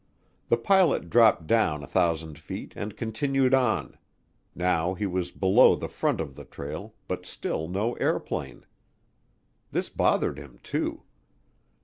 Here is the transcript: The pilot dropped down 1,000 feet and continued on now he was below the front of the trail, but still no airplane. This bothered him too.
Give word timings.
The 0.49 0.57
pilot 0.57 1.11
dropped 1.11 1.45
down 1.45 1.81
1,000 1.81 2.39
feet 2.39 2.73
and 2.75 2.97
continued 2.97 3.53
on 3.53 3.99
now 4.55 4.95
he 4.95 5.05
was 5.05 5.29
below 5.29 5.75
the 5.75 5.87
front 5.87 6.19
of 6.19 6.35
the 6.35 6.43
trail, 6.43 6.95
but 7.07 7.23
still 7.27 7.67
no 7.67 7.93
airplane. 7.93 8.65
This 9.69 9.89
bothered 9.89 10.39
him 10.39 10.59
too. 10.63 11.03